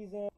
[0.00, 0.28] season.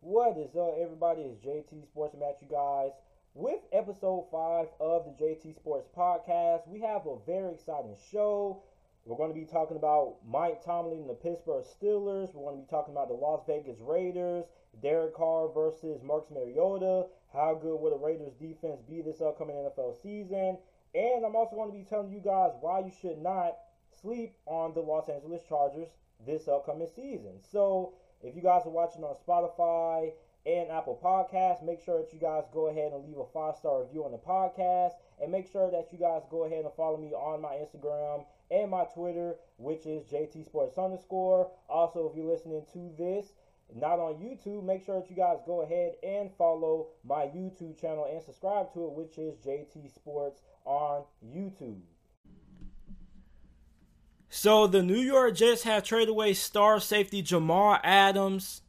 [0.00, 1.22] What is up, everybody?
[1.22, 2.92] It's JT Sports Match, you guys.
[3.34, 8.62] With episode 5 of the JT Sports Podcast, we have a very exciting show.
[9.04, 12.32] We're going to be talking about Mike Tomlin and the Pittsburgh Steelers.
[12.32, 14.44] We're going to be talking about the Las Vegas Raiders,
[14.80, 17.06] Derek Carr versus Marcus Mariota.
[17.32, 20.58] How good will the Raiders defense be this upcoming NFL season?
[20.94, 23.56] And I'm also going to be telling you guys why you should not
[24.00, 25.88] sleep on the Los Angeles Chargers
[26.26, 27.40] this upcoming season.
[27.50, 30.12] So, if you guys are watching on Spotify
[30.46, 33.82] and Apple Podcasts, make sure that you guys go ahead and leave a five star
[33.82, 34.92] review on the podcast.
[35.22, 38.70] And make sure that you guys go ahead and follow me on my Instagram and
[38.70, 41.50] my Twitter, which is JT Sports underscore.
[41.68, 43.32] Also, if you're listening to this,
[43.74, 48.08] not on YouTube, make sure that you guys go ahead and follow my YouTube channel
[48.10, 51.82] and subscribe to it, which is JT Sports on YouTube.
[54.30, 58.62] So the New York Jets have traded away star safety Jamal Adams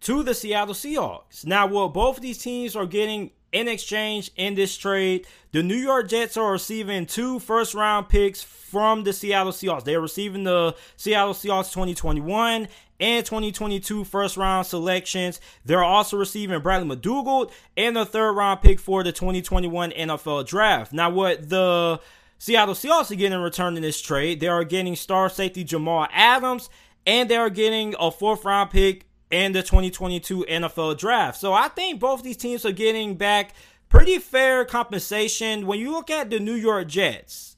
[0.00, 1.46] to the Seattle Seahawks.
[1.46, 5.76] Now, what both of these teams are getting in exchange in this trade, the New
[5.76, 9.84] York Jets are receiving two first round picks from the Seattle Seahawks.
[9.84, 12.66] They're receiving the Seattle Seahawks 2021
[12.98, 15.40] and 2022 first round selections.
[15.64, 20.92] They're also receiving Bradley McDougald and the third round pick for the 2021 NFL draft.
[20.92, 22.00] Now, what the
[22.42, 26.08] Seattle Seahawks are getting in return in this trade, they are getting star safety Jamal
[26.10, 26.70] Adams
[27.06, 31.38] and they are getting a fourth round pick in the 2022 NFL draft.
[31.38, 33.54] So I think both these teams are getting back
[33.88, 35.68] pretty fair compensation.
[35.68, 37.51] When you look at the New York Jets,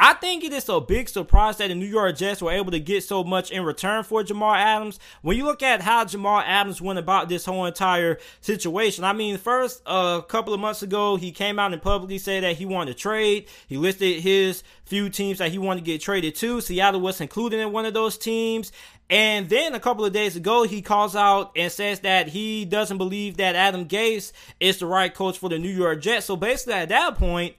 [0.00, 2.78] I think it is a big surprise that the New York Jets were able to
[2.78, 5.00] get so much in return for Jamal Adams.
[5.22, 9.38] When you look at how Jamal Adams went about this whole entire situation, I mean,
[9.38, 12.64] first, a uh, couple of months ago, he came out and publicly said that he
[12.64, 13.48] wanted to trade.
[13.66, 16.60] He listed his few teams that he wanted to get traded to.
[16.60, 18.70] Seattle was included in one of those teams.
[19.10, 22.98] And then a couple of days ago, he calls out and says that he doesn't
[22.98, 26.26] believe that Adam Gase is the right coach for the New York Jets.
[26.26, 27.56] So basically, at that point,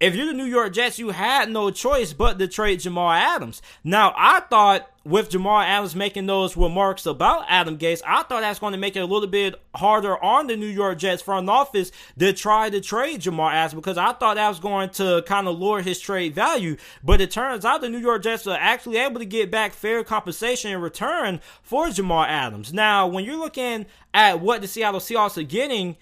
[0.00, 3.60] if you're the New York Jets, you had no choice but to trade Jamal Adams.
[3.82, 8.60] Now, I thought with Jamal Adams making those remarks about Adam Gase, I thought that's
[8.60, 11.90] going to make it a little bit harder on the New York Jets front office
[12.16, 15.58] to try to trade Jamal Adams because I thought that was going to kind of
[15.58, 16.76] lower his trade value.
[17.02, 20.04] But it turns out the New York Jets are actually able to get back fair
[20.04, 22.72] compensation in return for Jamal Adams.
[22.72, 25.96] Now, when you're looking at what the Seattle Seahawks are getting,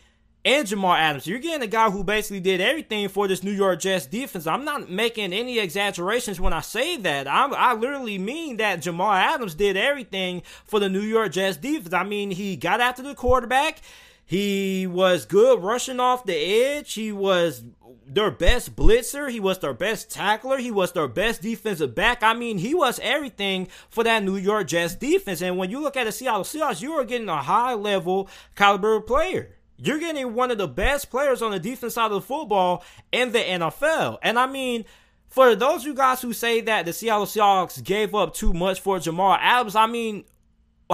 [0.46, 1.26] and Jamal Adams.
[1.26, 4.46] You're getting a guy who basically did everything for this New York Jets defense.
[4.46, 7.26] I'm not making any exaggerations when I say that.
[7.26, 11.92] I'm, i literally mean that Jamal Adams did everything for the New York Jets defense.
[11.92, 13.80] I mean, he got after the quarterback.
[14.24, 16.94] He was good rushing off the edge.
[16.94, 17.64] He was
[18.06, 19.28] their best blitzer.
[19.28, 20.58] He was their best tackler.
[20.58, 22.22] He was their best defensive back.
[22.22, 25.42] I mean, he was everything for that New York Jets defense.
[25.42, 29.00] And when you look at the Seattle Seahawks, you are getting a high level caliber
[29.00, 29.55] player.
[29.78, 33.32] You're getting one of the best players on the defense side of the football in
[33.32, 34.18] the NFL.
[34.22, 34.84] And I mean,
[35.28, 38.98] for those you guys who say that the Seattle Seahawks gave up too much for
[38.98, 40.24] Jamal Adams, I mean,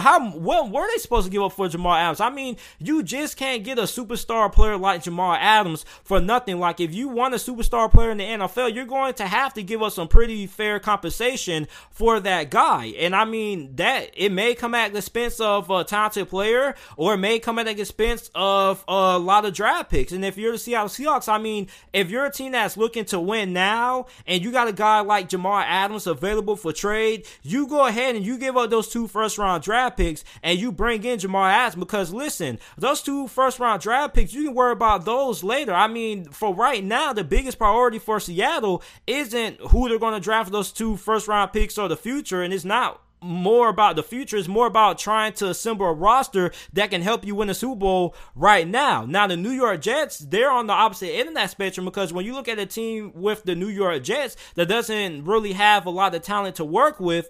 [0.00, 2.20] how what were they supposed to give up for Jamal Adams?
[2.20, 6.58] I mean, you just can't get a superstar player like Jamal Adams for nothing.
[6.58, 9.62] Like if you want a superstar player in the NFL, you're going to have to
[9.62, 12.86] give us some pretty fair compensation for that guy.
[12.98, 17.14] And I mean that it may come at the expense of a talented player, or
[17.14, 20.12] it may come at the expense of a lot of draft picks.
[20.12, 23.20] And if you're the Seattle Seahawks, I mean, if you're a team that's looking to
[23.20, 27.86] win now, and you got a guy like Jamal Adams available for trade, you go
[27.86, 31.02] ahead and you give up those two first round draft draft picks and you bring
[31.04, 35.04] in Jamal Adams because listen, those two first round draft picks, you can worry about
[35.04, 35.74] those later.
[35.74, 40.20] I mean, for right now, the biggest priority for Seattle isn't who they're going to
[40.20, 44.02] draft those two first round picks or the future, and it's not more about the
[44.02, 44.36] future.
[44.36, 47.76] It's more about trying to assemble a roster that can help you win a Super
[47.76, 49.04] Bowl right now.
[49.06, 52.24] Now, the New York Jets, they're on the opposite end of that spectrum because when
[52.24, 55.90] you look at a team with the New York Jets that doesn't really have a
[55.90, 57.28] lot of talent to work with,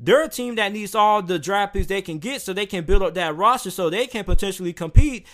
[0.00, 2.84] they're a team that needs all the draft picks they can get so they can
[2.84, 5.26] build up that roster so they can potentially compete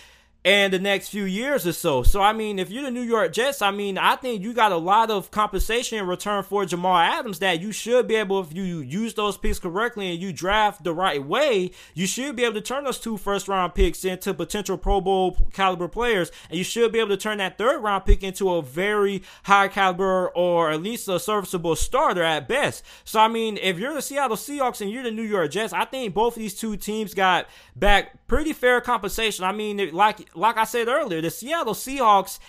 [0.47, 2.03] in the next few years or so.
[2.03, 4.71] So, I mean, if you're the New York Jets, I mean, I think you got
[4.71, 8.53] a lot of compensation in return for Jamal Adams that you should be able, if
[8.53, 12.53] you use those picks correctly and you draft the right way, you should be able
[12.53, 16.31] to turn those two first round picks into potential Pro Bowl caliber players.
[16.49, 19.67] And you should be able to turn that third round pick into a very high
[19.67, 22.85] caliber or at least a serviceable starter at best.
[23.03, 25.83] So, I mean, if you're the Seattle Seahawks and you're the New York Jets, I
[25.83, 29.43] think both of these two teams got back pretty fair compensation.
[29.43, 32.39] I mean, like like I said earlier, the Seattle Seahawks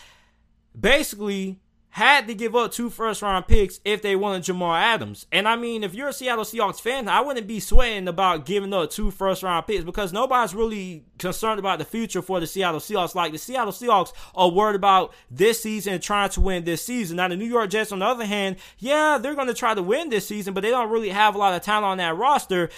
[0.79, 1.59] basically
[1.91, 5.27] had to give up two first round picks if they wanted Jamal Adams.
[5.33, 8.73] And I mean, if you're a Seattle Seahawks fan, I wouldn't be sweating about giving
[8.73, 12.81] up two first round picks because nobody's really concerned about the future for the Seattle
[12.81, 13.15] Seahawks.
[13.15, 17.17] Like the Seattle Seahawks are worried about this season and trying to win this season.
[17.17, 19.83] Now the New York Jets, on the other hand, yeah, they're going to try to
[19.83, 22.71] win this season, but they don't really have a lot of talent on that roster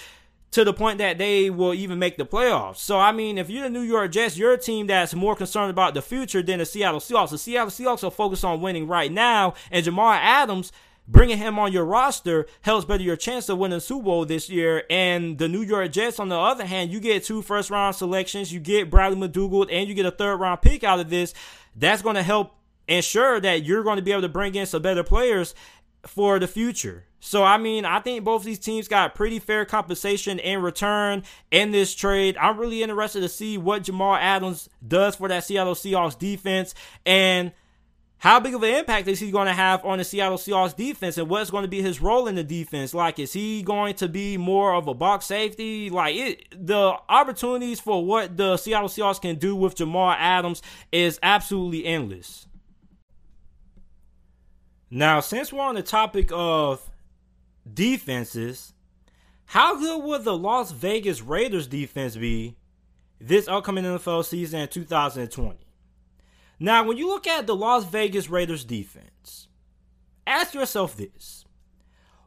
[0.51, 2.77] to the point that they will even make the playoffs.
[2.77, 5.71] So, I mean, if you're the New York Jets, you're a team that's more concerned
[5.71, 7.29] about the future than the Seattle Seahawks.
[7.29, 10.71] The Seattle Seahawks are focused on winning right now, and Jamal Adams.
[11.07, 14.49] Bringing him on your roster helps better your chance of winning the Super Bowl this
[14.49, 14.83] year.
[14.89, 18.53] And the New York Jets, on the other hand, you get two first round selections,
[18.53, 21.33] you get Bradley McDougald, and you get a third round pick out of this.
[21.75, 22.55] That's going to help
[22.87, 25.53] ensure that you're going to be able to bring in some better players
[26.05, 27.05] for the future.
[27.23, 31.21] So, I mean, I think both these teams got pretty fair compensation in return
[31.51, 32.35] in this trade.
[32.35, 36.73] I'm really interested to see what Jamal Adams does for that Seattle Seahawks defense
[37.05, 37.51] and
[38.17, 41.19] how big of an impact is he going to have on the Seattle Seahawks defense
[41.19, 42.91] and what's going to be his role in the defense?
[42.91, 45.91] Like, is he going to be more of a box safety?
[45.91, 51.19] Like, it, the opportunities for what the Seattle Seahawks can do with Jamal Adams is
[51.21, 52.47] absolutely endless.
[54.89, 56.90] Now, since we're on the topic of
[57.71, 58.73] defenses,
[59.45, 62.55] how good would the Las Vegas Raiders defense be
[63.19, 65.57] this upcoming NFL season in 2020?
[66.59, 69.47] Now, when you look at the Las Vegas Raiders defense,
[70.25, 71.43] ask yourself this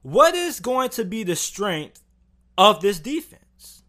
[0.03, 2.03] what is going to be the strength
[2.59, 3.85] of this defense?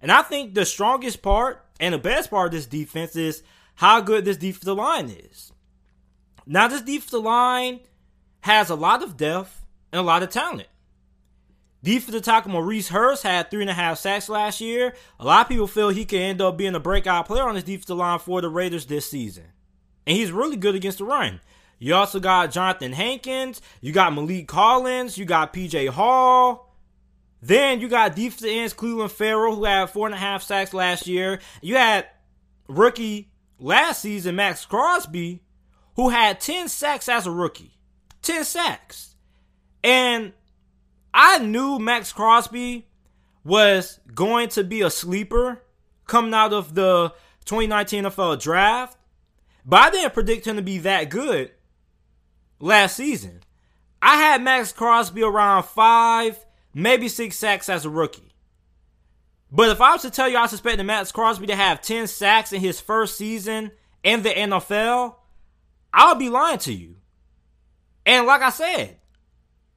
[0.00, 3.42] And I think the strongest part and the best part of this defense is
[3.74, 5.52] how good this defensive line is.
[6.46, 7.80] Now, this defensive line
[8.40, 10.69] has a lot of depth and a lot of talent.
[11.82, 14.94] Defensive tackle Maurice Hurst had three and a half sacks last year.
[15.18, 17.64] A lot of people feel he could end up being a breakout player on this
[17.64, 19.44] defensive line for the Raiders this season.
[20.06, 21.40] And he's really good against the run.
[21.78, 23.62] You also got Jonathan Hankins.
[23.80, 25.16] You got Maliek Collins.
[25.16, 26.74] You got PJ Hall.
[27.40, 31.06] Then you got defensive ends Clelin Ferrell, who had four and a half sacks last
[31.06, 31.40] year.
[31.62, 32.06] You had
[32.68, 35.42] rookie last season, Maxx Crosby,
[35.96, 37.78] who had 10 sacks as a rookie.
[38.20, 39.14] 10 sacks.
[39.82, 40.34] And
[41.22, 42.88] I knew Maxx Crosby
[43.44, 45.62] was going to be a sleeper
[46.06, 47.12] coming out of the
[47.44, 48.96] 2019 NFL draft,
[49.66, 51.50] but I didn't predict him to be that good
[52.58, 53.42] last season.
[54.00, 58.32] I had Maxx Crosby around five, maybe six sacks as a rookie.
[59.52, 62.54] But if I was to tell you I suspected Maxx Crosby to have 10 sacks
[62.54, 63.72] in his first season
[64.02, 65.16] in the NFL,
[65.92, 66.96] I would be lying to you.
[68.06, 68.96] And like I said,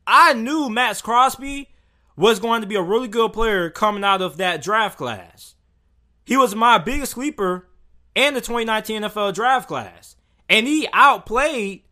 [0.05, 1.69] I knew Maxx Crosby
[2.15, 5.55] was going to be a really good player coming out of that draft class.
[6.25, 7.67] He was my biggest sleeper
[8.15, 10.15] in the 2019 NFL draft class.
[10.50, 11.83] And he outplayed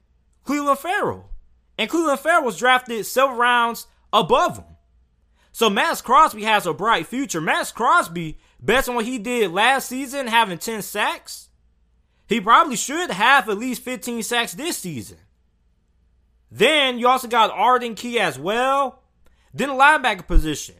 [0.45, 1.29] Clelin Ferrell.
[1.77, 4.65] And Clelin Ferrell was drafted several rounds above him.
[5.51, 7.41] So Maxx Crosby has a bright future.
[7.41, 11.49] Maxx Crosby, based on what he did last season, having 10 sacks,
[12.27, 15.17] he probably should have at least 15 sacks this season.
[16.51, 19.01] Then you also got Arden Key as well.
[19.53, 20.75] Then the linebacker position.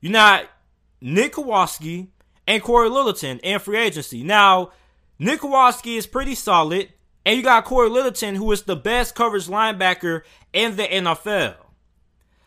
[0.00, 0.50] You got
[1.00, 2.08] Nick Kwiatkoski
[2.46, 4.22] and Cory Littleton in free agency.
[4.22, 4.72] Now,
[5.18, 6.92] Nick Kwiatkoski is pretty solid.
[7.24, 10.22] And you got Cory Littleton, who is the best coverage linebacker
[10.52, 11.54] in the NFL.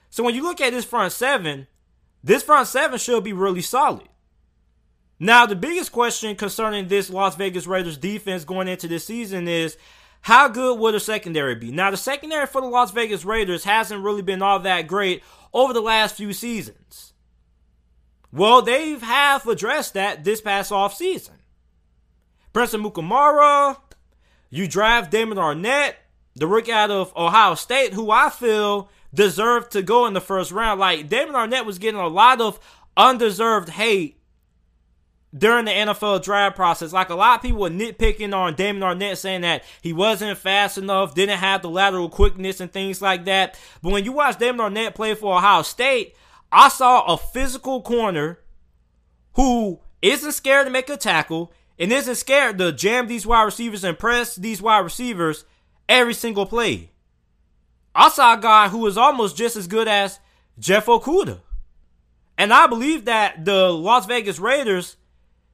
[0.10, 1.68] So when you look at this front seven,
[2.24, 4.10] this front seven should be really solid.
[5.18, 9.78] Now, the biggest question concerning this Las Vegas Raiders defense going into this season is
[10.26, 11.70] how good will the secondary be?
[11.70, 15.22] Now, the secondary for the Las Vegas Raiders hasn't really been all that great
[15.54, 17.14] over the last few seasons.
[18.34, 21.36] Well, they've half addressed that this past off season.
[22.54, 23.78] Prince Amukamara,
[24.50, 25.94] you draft Damon Arnette,
[26.34, 30.52] the rookie out of Ohio State, who I feel deserved to go in the first
[30.52, 30.80] round.
[30.80, 32.60] Like, Damon Arnette was getting a lot of
[32.98, 34.20] undeserved hate
[35.38, 36.94] during the NFL draft process.
[36.94, 40.78] Like a lot of people were nitpicking on Damon Arnette saying that he wasn't fast
[40.78, 43.60] enough, didn't have the lateral quickness and things like that.
[43.82, 46.16] But when you watch Damon Arnette play for Ohio State,
[46.52, 48.40] I saw a physical corner
[49.34, 53.84] who isn't scared to make a tackle and isn't scared to jam these wide receivers
[53.84, 55.44] and press these wide receivers
[55.90, 56.92] every single play.
[57.94, 60.20] I saw a guy who was almost just as good as
[60.60, 61.42] Jeff Okudah.
[62.38, 64.98] And I believe that the Las Vegas Raiders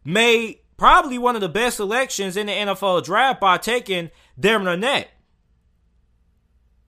[0.04, 5.08] made probably one of the best selections in the NFL draft by taking Damon Arnette.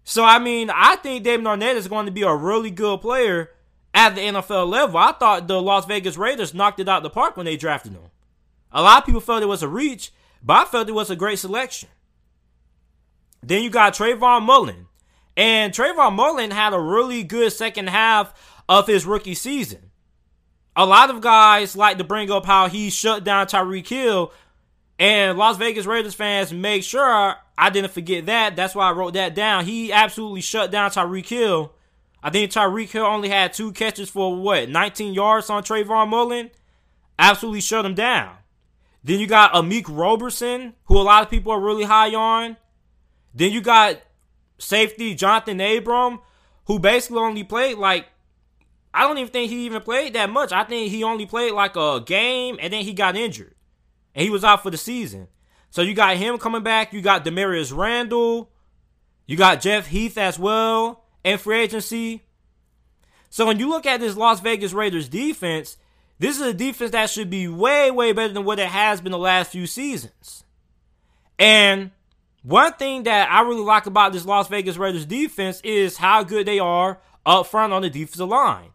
[0.03, 3.51] So, I mean, I think Damon Arnette is going to be a really good player
[3.93, 4.97] at the NFL level.
[4.97, 7.93] I thought the Las Vegas Raiders knocked it out of the park when they drafted
[7.93, 8.01] him.
[8.71, 11.15] A lot of people felt it was a reach, but I felt it was a
[11.15, 11.89] great selection.
[13.41, 14.87] Then you got Trayvon Mullen.
[15.37, 18.33] And Trayvon Mullen had a really good second half
[18.67, 19.91] of his rookie season.
[20.75, 24.31] A lot of guys like to bring up how he shut down Tyreek Hill,
[24.97, 28.55] and Las Vegas Raiders fans make sure I didn't forget that.
[28.55, 29.65] That's why I wrote that down.
[29.65, 31.73] He absolutely shut down Tyreek Hill.
[32.23, 36.51] I think Tyreek Hill only had two catches for what, 19 yards on Trayvon Mullen?
[37.19, 38.37] Absolutely shut him down.
[39.03, 42.55] Then you got Amik Robertson, who a lot of people are really high on.
[43.35, 43.97] Then you got
[44.57, 46.21] safety Jonathan Abram,
[46.65, 48.07] who basically only played like
[48.93, 50.51] I don't even think he even played that much.
[50.51, 53.55] I think he only played like a game and then he got injured.
[54.13, 55.27] And he was out for the season.
[55.71, 56.93] So you got him coming back.
[56.93, 58.51] You got Damarious Randall.
[59.25, 62.23] You got Jeff Heath as well and free agency.
[63.29, 65.77] So when you look at this Las Vegas Raiders defense,
[66.19, 69.11] this is a defense that should be way, way better than what it has been
[69.11, 70.43] the last few seasons.
[71.39, 71.89] And
[72.43, 76.45] one thing that I really like about this Las Vegas Raiders defense is how good
[76.45, 78.69] they are up front on the defensive line.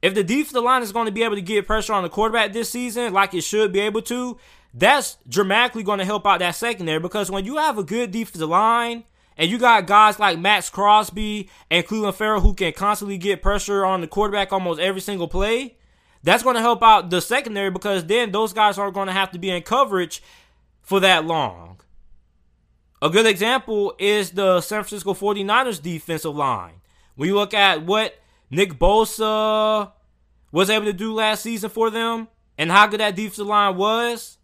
[0.00, 2.52] If the defensive line is going to be able to get pressure on the quarterback
[2.52, 4.38] this season, like it should be able to,
[4.72, 8.48] that's dramatically going to help out that secondary because when you have a good defensive
[8.48, 9.04] line
[9.36, 13.84] and you got guys like Maxx Crosby and Clelin Ferrell who can constantly get pressure
[13.84, 15.76] on the quarterback almost every single play,
[16.22, 19.32] that's going to help out the secondary because then those guys aren't going to have
[19.32, 20.22] to be in coverage
[20.82, 21.80] for that long.
[23.00, 26.74] A good example is the San Francisco 49ers defensive line.
[27.14, 28.18] When you look at what
[28.50, 29.92] Nick Bosa
[30.50, 34.38] was able to do last season for them and how good that defensive line was,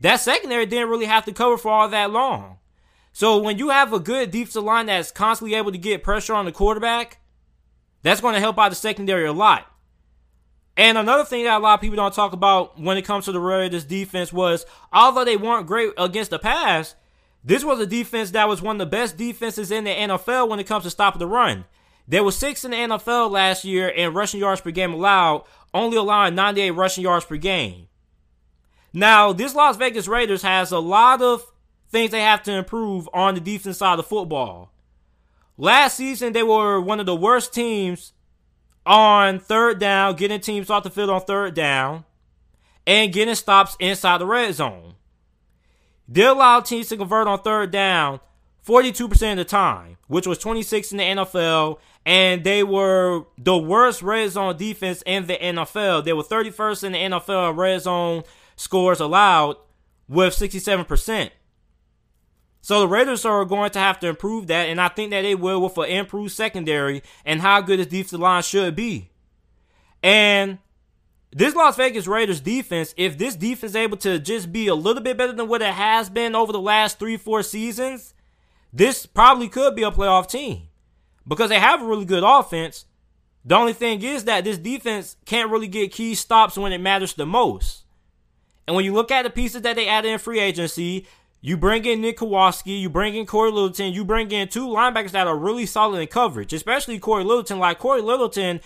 [0.00, 2.58] that secondary didn't really have to cover for all that long.
[3.12, 6.44] So when you have a good defensive line that's constantly able to get pressure on
[6.44, 7.18] the quarterback,
[8.02, 9.66] that's going to help out the secondary a lot.
[10.76, 13.32] And another thing that a lot of people don't talk about when it comes to
[13.32, 16.94] the Raiders defense was although they weren't great against the pass,
[17.42, 20.60] this was a defense that was one of the best defenses in the NFL when
[20.60, 21.64] it comes to stopping the run.
[22.08, 25.44] There were six in the NFL last year in rushing yards per game allowed,
[25.74, 27.88] only allowing 98 rushing yards per game.
[28.92, 31.52] Now, this Las Vegas Raiders has a lot of
[31.90, 34.72] things they have to improve on the defense side of football.
[35.58, 38.12] Last season, they were one of the worst teams
[38.84, 42.04] on third down, getting teams off the field on third down,
[42.86, 44.94] and getting stops inside the red zone.
[46.08, 48.20] They allowed teams to convert on third down
[48.66, 54.00] 42% of the time, which was 26 in the NFL, and they were the worst
[54.00, 56.04] red zone defense in the NFL.
[56.04, 58.22] They were 31st in the NFL red zone
[58.54, 59.56] scores allowed
[60.08, 61.30] with 67%.
[62.60, 65.34] So the Raiders are going to have to improve that, and I think that they
[65.34, 69.10] will with an improved secondary and how good this defensive line should be.
[70.02, 70.58] And
[71.32, 75.02] this Las Vegas Raiders defense, if this defense is able to just be a little
[75.02, 78.14] bit better than what it has been over the last three, four seasons,
[78.72, 80.68] this probably could be a playoff team
[81.26, 82.84] because they have a really good offense.
[83.44, 87.14] The only thing is that this defense can't really get key stops when it matters
[87.14, 87.84] the most.
[88.66, 91.06] And when you look at the pieces that they added in free agency,
[91.40, 95.12] you bring in Nick Kwiatkoski, you bring in Cory Littleton, you bring in two linebackers
[95.12, 97.60] that are really solid in coverage, especially Cory Littleton.
[97.60, 98.60] Like Cory Littleton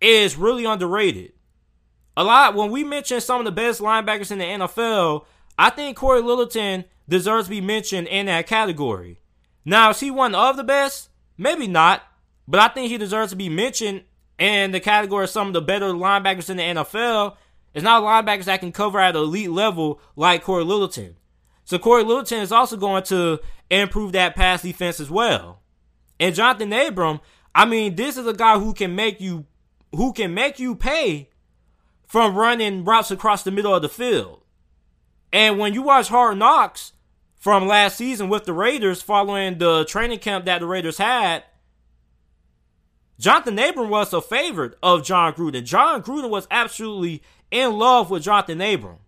[0.00, 1.32] is really underrated.
[2.16, 5.24] A lot when we mention some of the best linebackers in the NFL,
[5.58, 9.20] I think Cory Littleton deserves to be mentioned in that category.
[9.64, 11.08] Now, is he one of the best?
[11.38, 12.02] Maybe not,
[12.48, 14.02] but I think he deserves to be mentioned
[14.38, 17.36] in the category of some of the better linebackers in the NFL.
[17.74, 21.16] It's not linebackers that can cover at elite level like Cory Littleton.
[21.64, 23.40] So Cory Littleton is also going to
[23.70, 25.60] improve that pass defense as well.
[26.18, 27.20] And Jonathan Abram,
[27.54, 29.46] I mean, this is a guy who can make you
[29.92, 31.30] who can make you pay
[32.06, 34.42] from running routes across the middle of the field.
[35.32, 36.92] And when you watch Hard Knocks
[37.36, 41.44] from last season with the Raiders following the training camp that the Raiders had,
[43.18, 45.64] Jonathan Abram was a favorite of Jon Gruden.
[45.64, 48.98] Jon Gruden was absolutely in love with Jonathan Abram.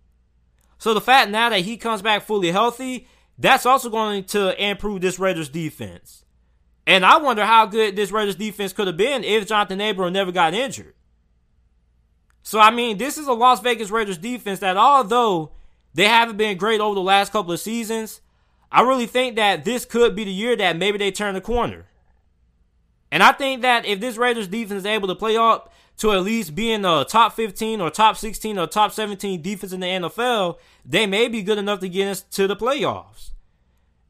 [0.77, 3.07] So the fact now that he comes back fully healthy,
[3.37, 6.23] that's also going to improve this Raiders defense.
[6.87, 10.31] And I wonder how good this Raiders defense could have been if Jonathan Abram never
[10.31, 10.95] got injured.
[12.41, 15.51] So I mean, this is a Las Vegas Raiders defense that although
[15.93, 18.21] they haven't been great over the last couple of seasons,
[18.71, 21.85] I really think that this could be the year that maybe they turn the corner.
[23.11, 26.23] And I think that if this Raiders defense is able to play up to at
[26.23, 30.57] least being a top 15 or top 16 or top 17 defense in the NFL,
[30.85, 33.31] they may be good enough to get into the playoffs.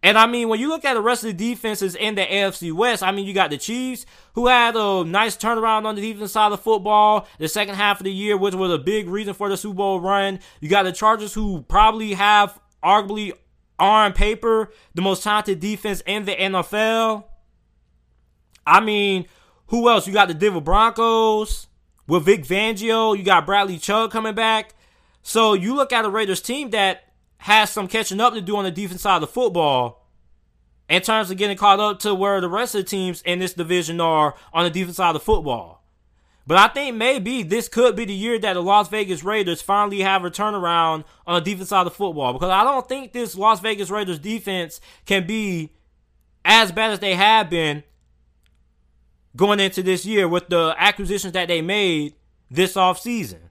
[0.02, 2.72] And I mean, when you look at the rest of the defenses in the AFC
[2.72, 6.32] West, I mean, you got the Chiefs, who had a nice turnaround on the defense
[6.32, 9.50] side of football the second half of the year, which was a big reason for
[9.50, 10.40] the Super Bowl run.
[10.62, 13.34] You got the Chargers, who probably have arguably
[13.78, 17.26] on paper the most talented defense in the NFL.
[18.66, 19.26] I mean,
[19.68, 20.08] who else?
[20.08, 21.68] You got the Denver Broncos
[22.08, 23.18] with Vic Fangio.
[23.18, 24.76] You got Bradley Chubb coming back.
[25.24, 27.09] So you look at a Raiders team that
[27.40, 30.06] has some catching up to do on the defense side of the football
[30.90, 33.54] in terms of getting caught up to where the rest of the teams in this
[33.54, 35.84] division are on the defense side of the football.
[36.46, 40.02] But I think maybe this could be the year that the Las Vegas Raiders finally
[40.02, 42.34] have a turnaround on the defense side of the football.
[42.34, 45.72] Because I don't think this Las Vegas Raiders defense can be
[46.44, 47.84] as bad as they have been
[49.36, 52.16] going into this year with the acquisitions that they made
[52.50, 53.49] this offseason.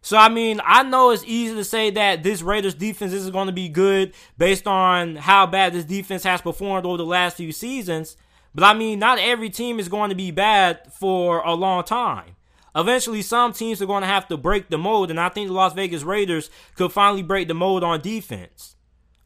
[0.00, 3.48] So, I mean, I know it's easy to say that this Raiders defense isn't going
[3.48, 7.52] to be good based on how bad this defense has performed over the last few
[7.52, 8.16] seasons.
[8.54, 12.36] But I mean, not every team is going to be bad for a long time.
[12.74, 15.54] Eventually, some teams are going to have to break the mold, and I think the
[15.54, 18.76] Las Vegas Raiders could finally break the mold on defense.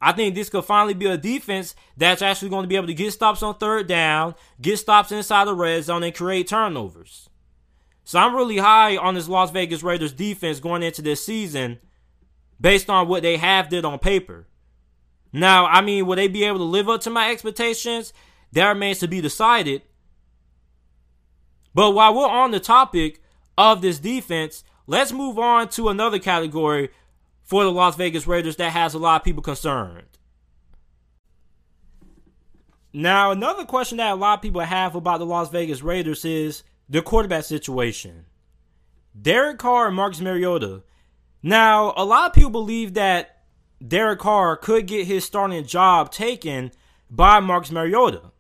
[0.00, 2.94] I think this could finally be a defense that's actually going to be able to
[2.94, 7.28] get stops on third down, get stops inside the red zone, and create turnovers.
[8.04, 11.78] So I'm really high on this Las Vegas Raiders defense going into this season
[12.60, 14.46] based on what they have did on paper.
[15.32, 18.12] Now, I mean, will they be able to live up to my expectations?
[18.52, 19.82] That remains to be decided.
[21.74, 23.22] But while we're on the topic
[23.56, 26.90] of this defense, let's move on to another category
[27.42, 30.06] for the Las Vegas Raiders that has a lot of people concerned.
[32.92, 36.62] Now, another question that a lot of people have about the Las Vegas Raiders is
[36.92, 38.26] the quarterback situation.
[39.18, 40.82] Derek Carr and Marcus Mariota.
[41.42, 43.44] Now, a lot of people believe that
[43.86, 46.70] Derek Carr could get his starting job taken
[47.10, 48.30] by Marcus Mariota.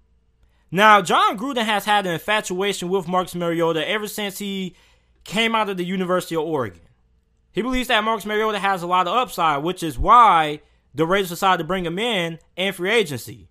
[0.70, 4.76] Now, Jon Gruden has had an infatuation with Marcus Mariota ever since he
[5.24, 6.82] came out of the University of Oregon.
[7.52, 10.60] He believes that Marcus Mariota has a lot of upside, which is why
[10.94, 13.48] the Raiders decided to bring him in and free agency.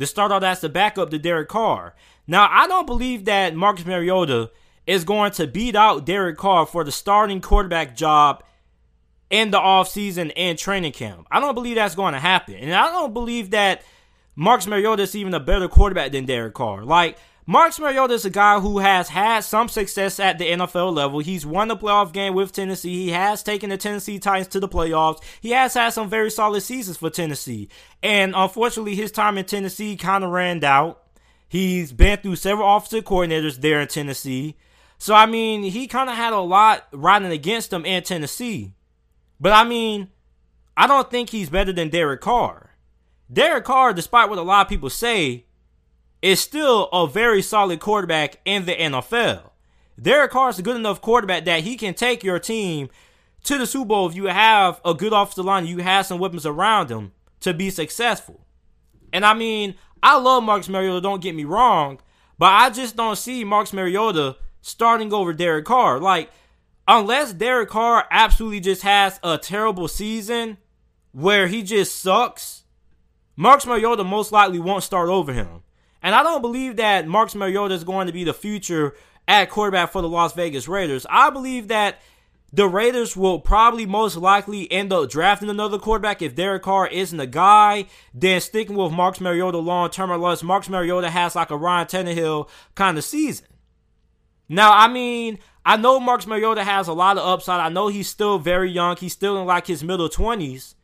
[0.00, 1.94] To start out as the backup to Derek Carr.
[2.30, 4.52] Now, I don't believe that Marcus Mariota
[4.86, 8.44] is going to beat out Derek Carr for the starting quarterback job
[9.30, 11.26] in the offseason and training camp.
[11.32, 12.54] I don't believe that's going to happen.
[12.54, 13.82] And I don't believe that
[14.36, 16.84] Marcus Mariota is even a better quarterback than Derek Carr.
[16.84, 21.18] Like, Marcus Mariota is a guy who has had some success at the NFL level.
[21.18, 23.06] He's won the playoff game with Tennessee.
[23.06, 25.20] He has taken the Tennessee Titans to the playoffs.
[25.40, 27.70] He has had some very solid seasons for Tennessee.
[28.04, 31.02] And unfortunately, his time in Tennessee kind of ran out.
[31.50, 34.54] He's been through several offensive coordinators there in Tennessee.
[34.98, 38.74] So, I mean, he kind of had a lot riding against him in Tennessee.
[39.40, 40.10] But, I mean,
[40.76, 42.76] I don't think he's better than Derek Carr.
[43.32, 45.46] Derek Carr, despite what a lot of people say,
[46.22, 49.50] is still a very solid quarterback in the NFL.
[50.00, 52.90] Derek Carr is a good enough quarterback that he can take your team
[53.42, 56.46] to the Super Bowl if you have a good offensive line, you have some weapons
[56.46, 57.10] around him
[57.40, 58.46] to be successful.
[59.12, 62.00] And I mean, I love Marcus Mariota, don't get me wrong,
[62.38, 65.98] but I just don't see Marcus Mariota starting over Derek Carr.
[65.98, 66.30] Like,
[66.88, 70.58] unless Derek Carr absolutely just has a terrible season
[71.12, 72.64] where he just sucks,
[73.36, 75.62] Marcus Mariota most likely won't start over him.
[76.02, 78.94] And I don't believe that Marcus Mariota is going to be the future
[79.28, 81.06] at quarterback for the Las Vegas Raiders.
[81.08, 82.00] I believe that
[82.52, 87.20] the Raiders will probably most likely end up drafting another quarterback if Derek Carr isn't
[87.20, 91.56] a guy, then sticking with Marcus Mariota long term unless Marcus Mariota has like a
[91.56, 93.46] Ryan Tannehill kind of season.
[94.48, 97.60] Now, I mean, I know Marcus Mariota has a lot of upside.
[97.60, 98.96] I know he's still very young.
[98.96, 100.74] He's still in like his middle 20s.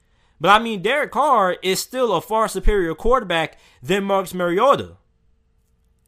[0.40, 4.98] But I mean, Derek Carr is still a far superior quarterback than Marcus Mariota.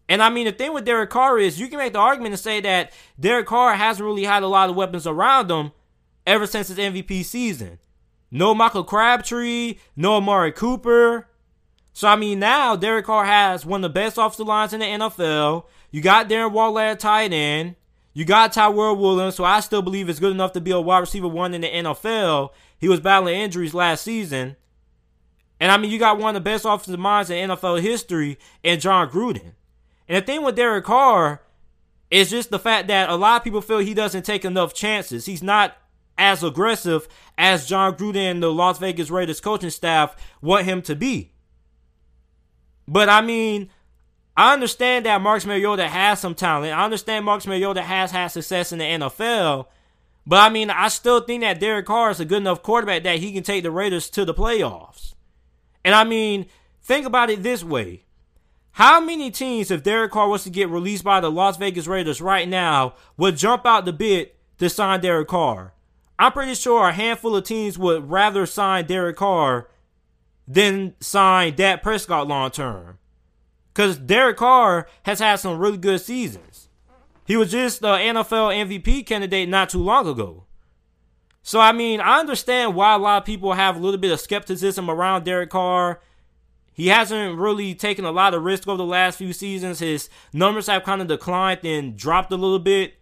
[0.09, 2.41] And I mean, the thing with Derek Carr is you can make the argument and
[2.41, 5.73] say that Derek Carr hasn't really had a lot of weapons around him
[6.27, 7.79] ever since his MVP season.
[8.31, 11.29] No Michael Crabtree, no Amari Cooper.
[11.93, 14.87] So I mean, now Derek Carr has one of the best offensive lines in the
[14.87, 15.65] NFL.
[15.91, 17.77] You got Darren Waller at tight end.
[18.13, 20.99] You got Tyrell Williams, so I still believe it's good enough to be a wide
[20.99, 22.51] receiver one in the NFL.
[22.79, 24.57] He was battling injuries last season.
[25.61, 28.81] And I mean, you got one of the best offensive minds in NFL history in
[28.81, 29.53] Jon Gruden.
[30.09, 31.43] And the thing with Derek Carr
[32.11, 35.27] is just the fact that a lot of people feel he doesn't take enough chances.
[35.27, 35.77] He's not
[36.17, 40.97] as aggressive as Jon Gruden and the Las Vegas Raiders coaching staff want him to
[40.97, 41.33] be.
[42.89, 43.71] But I mean,
[44.37, 46.73] I understand that Marcus Mariota has some talent.
[46.73, 49.67] I understand Marcus Mariota has had success in the NFL.
[50.27, 53.19] But I mean, I still think that Derek Carr is a good enough quarterback that
[53.19, 55.15] he can take the Raiders to the playoffs.
[55.85, 56.47] And I mean,
[56.83, 58.05] think about it this way.
[58.79, 62.21] How many teams, if Derek Carr was to get released by the Las Vegas Raiders
[62.21, 65.75] right now, would jump out the bid to sign Derek Carr?
[66.17, 69.69] I'm pretty sure a handful of teams would rather sign Derek Carr
[70.47, 73.01] than sign Dak Prescott long term.
[73.75, 76.69] Because Derek Carr has had some really good seasons.
[77.27, 80.45] He was just the NFL MVP candidate not too long ago.
[81.43, 84.21] So, I mean, I understand why a lot of people have a little bit of
[84.21, 86.01] skepticism around Derek Carr.
[86.79, 89.81] He hasn't really taken a lot of risk over the last few seasons.
[89.81, 92.95] His numbers have kind of declined and dropped a little bit.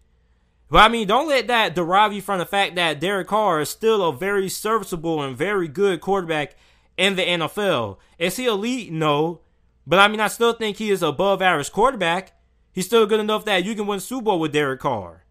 [0.70, 3.68] But I mean, don't let that derive you from the fact that Derek Carr is
[3.68, 6.56] still a very serviceable and very good quarterback
[6.96, 7.98] in the NFL.
[8.18, 8.90] Is he elite?
[8.90, 9.42] No.
[9.86, 12.32] But I mean, I still think he is above average quarterback.
[12.72, 15.24] He's still good enough that you can win Super Bowl with Derek Carr.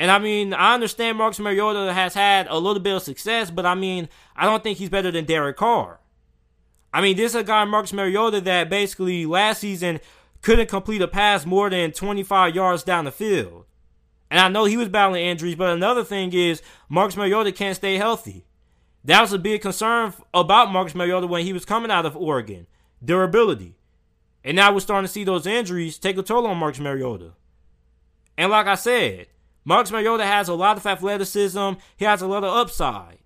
[0.00, 3.66] And I mean, I understand Marcus Mariota has had a little bit of success, but
[3.66, 6.00] I mean, I don't think he's better than Derek Carr.
[6.92, 10.00] I mean, this is a guy, Marcus Mariota, that basically last season
[10.42, 13.66] couldn't complete a pass more than 25 yards down the field.
[14.30, 17.96] And I know he was battling injuries, but another thing is Marcus Mariota can't stay
[17.96, 18.44] healthy.
[19.04, 22.66] That was a big concern about Marcus Mariota when he was coming out of Oregon.
[23.04, 23.76] Durability.
[24.44, 27.32] And now we're starting to see those injuries take a toll on Marcus Mariota.
[28.36, 29.26] And like I said,
[29.64, 31.72] Marcus Mariota has a lot of athleticism.
[31.96, 33.18] He has a lot of upside.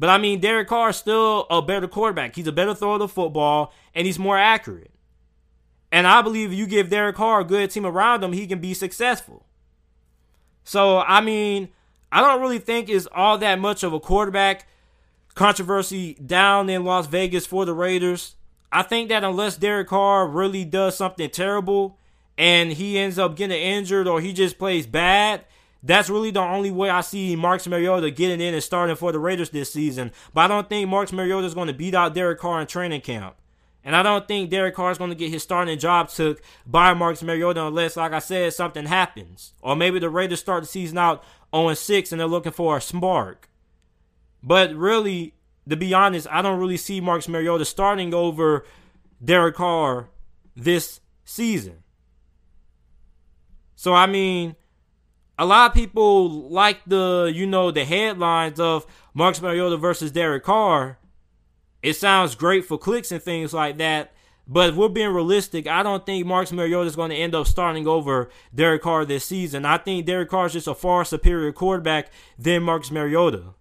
[0.00, 2.34] But I mean, Derek Carr is still a better quarterback.
[2.34, 4.90] He's a better thrower of the football, and he's more accurate.
[5.92, 8.60] And I believe if you give Derek Carr a good team around him, he can
[8.60, 9.44] be successful.
[10.64, 11.68] So, I mean,
[12.10, 14.66] I don't really think it's all that much of a quarterback
[15.34, 18.36] controversy down in Las Vegas for the Raiders.
[18.72, 21.98] I think that unless Derek Carr really does something terrible
[22.38, 25.44] and he ends up getting injured or he just plays bad,
[25.82, 29.18] that's really the only way I see Marcus Mariota getting in and starting for the
[29.18, 30.12] Raiders this season.
[30.34, 33.00] But I don't think Marcus Mariota is going to beat out Derek Carr in training
[33.00, 33.36] camp.
[33.82, 36.92] And I don't think Derek Carr is going to get his starting job took by
[36.92, 39.54] Marcus Mariota unless, like I said, something happens.
[39.62, 42.80] Or maybe the Raiders start the season out 0 6 and they're looking for a
[42.80, 43.48] spark.
[44.42, 45.34] But really,
[45.68, 48.66] to be honest, I don't really see Marcus Mariota starting over
[49.24, 50.08] Derek Carr
[50.54, 51.82] this season.
[53.76, 54.56] So, I mean,
[55.40, 60.44] a lot of people like the, you know, the headlines of Marcus Mariota versus Derek
[60.44, 61.00] Carr
[61.82, 64.12] it sounds great for clicks and things like that.
[64.46, 67.46] But if we're being realistic, I don't think Marcus Mariota is going to end up
[67.46, 69.64] starting over Derek Carr this season.
[69.64, 73.54] I think Derek Carr is just a far superior quarterback than Marcus Mariota.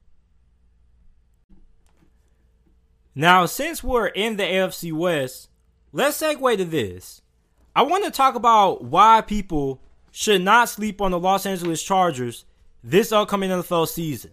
[3.13, 5.49] Now, since we're in the AFC West,
[5.91, 7.21] let's segue to this.
[7.75, 12.45] I want to talk about why people should not sleep on the Los Angeles Chargers
[12.83, 14.31] this upcoming NFL season.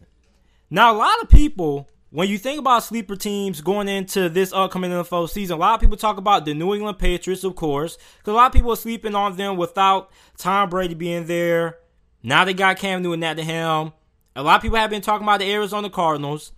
[0.71, 4.91] Now, a lot of people when you think about sleeper teams going into this upcoming
[4.91, 8.33] NFL season, a lot of people talk about the New England Patriots, of course, because
[8.33, 11.79] a lot of people are sleeping on them without Tom Brady being there.
[12.23, 13.93] Now they got Cam Newton at the helm.
[14.37, 16.53] A lot of people have been talking about the Arizona Cardinals.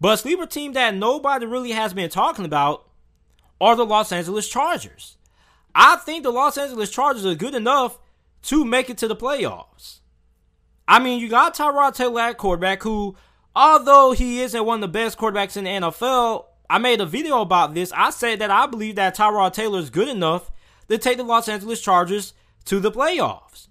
[0.00, 2.88] But a sleeper team that nobody really has been talking about
[3.60, 5.18] are the Los Angeles Chargers.
[5.74, 7.98] I think the Los Angeles Chargers are good enough
[8.42, 10.00] to make it to the playoffs.
[10.88, 13.16] I mean, you got Tyrod Taylor at quarterback, who
[13.54, 17.40] although he isn't one of the best quarterbacks in the NFL, I made a video
[17.40, 17.92] about this.
[17.92, 20.50] I said that I believe that Tyrod Taylor is good enough
[20.88, 22.34] to take the Los Angeles Chargers
[22.66, 23.68] to the playoffs.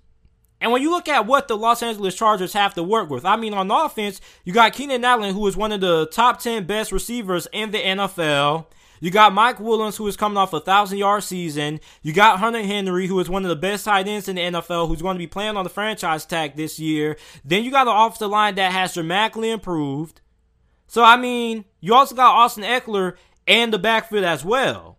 [0.62, 3.38] And when you look at what the Los Angeles Chargers have to work with, I
[3.38, 6.91] mean, on offense, you got Keenan Allen, who is one of the top 10 best
[6.91, 8.65] receivers in the NFL.
[8.99, 11.79] You got Mike Williams, who is coming off a thousand yard season.
[12.01, 14.88] You got Hunter Henry, who is one of the best tight ends in the NFL,
[14.88, 17.17] who's going to be playing on the franchise tag this year.
[17.43, 20.21] Then you got an offensive line that has dramatically improved.
[20.88, 23.15] So I mean, you also got Austin Ekeler
[23.47, 24.97] and the backfield as well.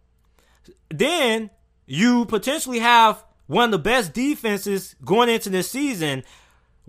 [0.88, 1.50] Then
[1.86, 6.22] you potentially have one of the best defenses going into this season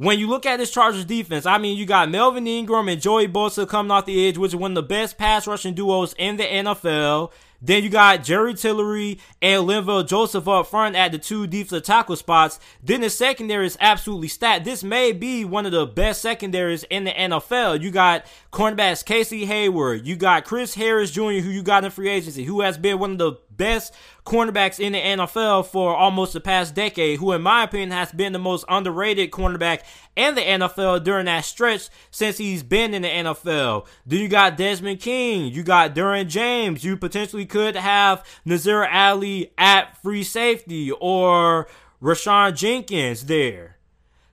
[0.01, 3.27] when you look at this Chargers defense, I mean, you got Melvin Ingram and Joey
[3.27, 6.37] Bosa coming off the edge, which is one of the best pass rushing duos in
[6.37, 7.31] the NFL.
[7.61, 12.15] Then you got Jerry Tillery and Linval Joseph up front at the two defensive tackle
[12.15, 12.59] spots.
[12.83, 14.65] Then the secondary is absolutely stacked.
[14.65, 17.79] This may be one of the best secondaries in the NFL.
[17.79, 20.07] You got cornerbacks Casey Hayward.
[20.07, 23.11] You got Chris Harris Jr., who you got in free agency, who has been one
[23.11, 23.93] of the best
[24.25, 28.33] cornerbacks in the NFL for almost the past decade, who, in my opinion, has been
[28.33, 29.81] the most underrated cornerback
[30.15, 33.85] in the NFL during that stretch since he's been in the NFL.
[34.03, 39.53] Then you got Desmond King, you got Derwin James, you potentially could have Nasir Ali
[39.59, 41.67] at free safety or
[42.01, 43.77] Rayshawn Jenkins there.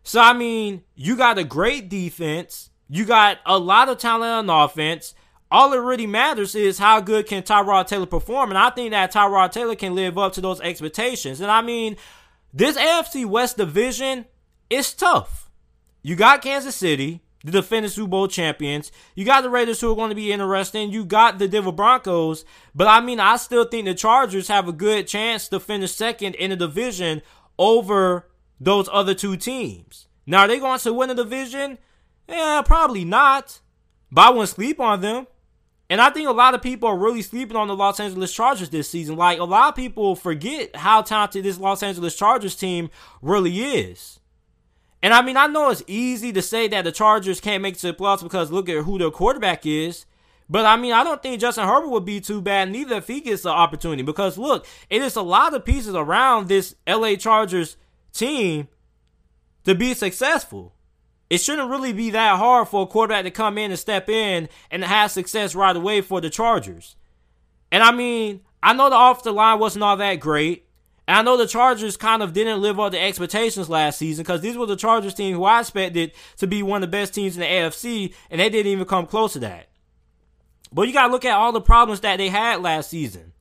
[0.04, 2.70] So, I mean, you got a great defense.
[2.88, 5.14] You got a lot of talent on offense
[5.50, 8.50] all it really matters is how good can Tyrod Taylor perform.
[8.50, 11.40] And I think that Tyrod Taylor can live up to those expectations.
[11.40, 11.96] And I mean,
[12.52, 14.26] this AFC West division
[14.68, 15.50] is tough.
[16.02, 18.92] You got Kansas City, the defending Super Bowl champions.
[19.14, 20.92] You got the Raiders who are going to be interesting.
[20.92, 22.44] You got the Denver Broncos.
[22.74, 26.34] But I mean, I still think the Chargers have a good chance to finish second
[26.34, 27.22] in the division
[27.58, 28.28] over
[28.60, 30.08] those other two teams.
[30.26, 31.78] Now, are they going to win the division?
[32.28, 33.60] Yeah, probably not.
[34.10, 35.26] But I wouldn't sleep on them.
[35.90, 38.68] And I think a lot of people are really sleeping on the Los Angeles Chargers
[38.68, 39.16] this season.
[39.16, 42.90] Like, a lot of people forget how talented this Los Angeles Chargers team
[43.22, 44.20] really is.
[45.02, 47.80] And I mean, I know it's easy to say that the Chargers can't make it
[47.80, 50.04] to the playoffs because look at who their quarterback is.
[50.50, 53.20] But I mean, I don't think Justin Herbert would be too bad, neither if he
[53.20, 54.02] gets the opportunity.
[54.02, 57.76] Because look, it is a lot of pieces around this LA Chargers
[58.12, 58.68] team
[59.64, 60.74] to be successful.
[61.30, 64.48] It shouldn't really be that hard for a quarterback to come in and step in
[64.70, 66.96] and have success right away for the Chargers.
[67.70, 70.64] And I mean, I know the offensive line wasn't all that great.
[71.06, 74.42] And I know the Chargers kind of didn't live up to expectations last season because
[74.42, 77.34] these were the Chargers team who I expected to be one of the best teams
[77.34, 79.68] in the AFC, and they didn't even come close to that.
[80.70, 83.32] But you got to look at all the problems that they had last season.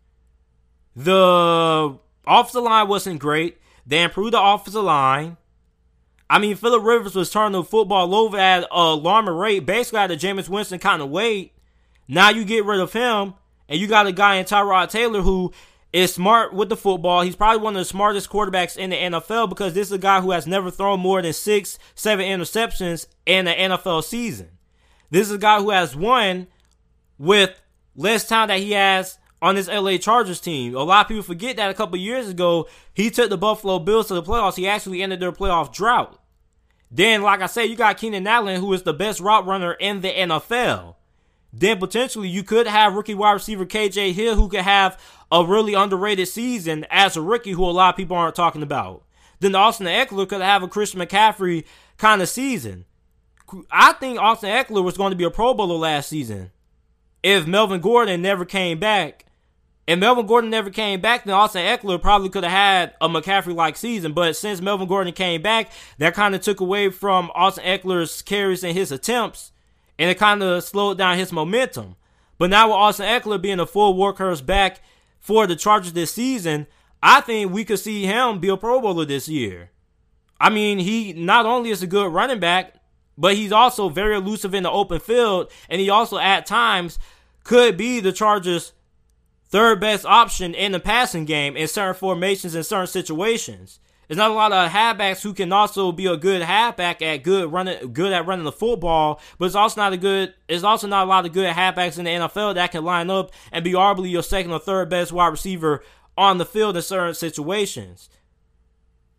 [0.96, 3.58] The offensive line wasn't great.
[3.86, 5.36] They improved the offensive line.
[6.30, 10.00] I mean, Philip Rivers was turning the football over at uh, a alarming rate, basically
[10.00, 11.54] at the Jameis Winston kind of weight.
[12.08, 13.34] Now you get rid of him,
[13.70, 15.54] and you got a guy in Tyrod Taylor who
[15.94, 17.22] is smart with the football.
[17.22, 20.22] He's probably one of the smartest quarterbacks in the NFL because this is a guy
[20.22, 24.50] who has never thrown more than six, seven interceptions in an NFL season.
[25.10, 26.48] This is a guy who has won
[27.18, 27.60] with
[27.96, 30.76] less time that he has on this LA Chargers team.
[30.76, 34.08] A lot of people forget that a couple years ago, he took the Buffalo Bills
[34.08, 34.56] to the playoffs.
[34.56, 36.20] He actually ended their playoff drought.
[36.90, 40.02] Then, like I said, you got Keenan Allen, who is the best route runner in
[40.02, 40.96] the NFL.
[41.52, 45.00] Then potentially you could have rookie wide receiver KJ Hill, who could have
[45.32, 49.04] a really underrated season as a rookie, who a lot of people aren't talking about.
[49.40, 51.66] Then Austin Ekeler could have a Christian McCaffrey
[51.98, 52.86] kind of season.
[53.72, 56.52] I think Austin Ekeler was going to be a Pro Bowler last season
[57.24, 59.26] if Melvin Gordon never came back
[59.88, 63.56] and Melvin Gordon never came back, then Austin Ekeler probably could have had a McCaffrey
[63.56, 64.12] like season.
[64.12, 68.64] But since Melvin Gordon came back, that kind of took away from Austin Ekeler's carries
[68.64, 69.54] and his attempts,
[69.98, 71.96] and it kind of slowed down his momentum.
[72.38, 74.82] But now with Austin Ekeler being a full workhorse back
[75.20, 76.68] for the Chargers this season,
[77.02, 79.72] I think we could see him be a Pro Bowler this year.
[80.40, 82.74] I mean, he not only is a good running back,
[83.18, 87.00] but he's also very elusive in the open field, and he also at times
[87.44, 88.74] could be the Chargers'
[89.50, 93.80] third best option in the passing game in certain formations in certain situations.
[94.08, 97.52] There's not a lot of halfbacks who can also be a good halfback at good
[97.52, 100.34] running, good at running the football, but it's also not a good.
[100.48, 103.32] It's also not a lot of good halfbacks in the NFL that can line up
[103.52, 105.84] and be arguably your second or third best wide receiver
[106.18, 108.10] on the field in certain situations.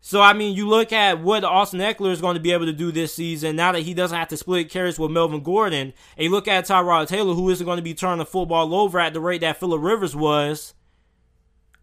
[0.01, 2.73] So I mean, you look at what Austin Ekeler is going to be able to
[2.73, 6.23] do this season now that he doesn't have to split carries with Melvin Gordon, and
[6.23, 9.13] you look at Tyrod Taylor, who isn't going to be turning the football over at
[9.13, 10.73] the rate that Philip Rivers was.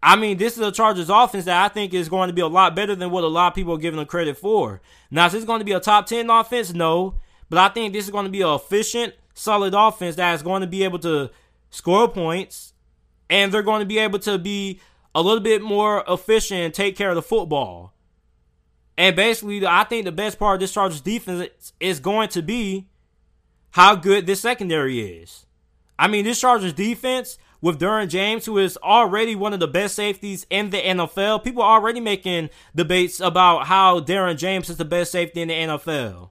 [0.01, 2.47] I mean, this is a Chargers offense that I think is going to be a
[2.47, 4.81] lot better than what a lot of people are giving them credit for.
[5.09, 6.73] Now, is this going to be a top 10 offense?
[6.73, 7.15] No.
[7.49, 10.61] But I think this is going to be an efficient, solid offense that is going
[10.61, 11.31] to be able to
[11.71, 12.73] score points,
[13.29, 14.79] and they're going to be able to be
[15.15, 17.93] a little bit more efficient and take care of the football.
[18.97, 22.87] And basically, I think the best part of this Chargers defense is going to be
[23.71, 25.45] how good this secondary is.
[25.99, 29.95] I mean, this Chargers defense with Derwin James, who is already one of the best
[29.95, 34.85] safeties in the NFL, people are already making debates about how Derwin James is the
[34.85, 36.29] best safety in the NFL.